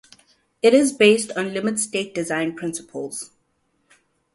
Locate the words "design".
2.15-2.55